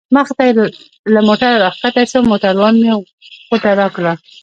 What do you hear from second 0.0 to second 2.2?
مخې ته یې له موټره را کښته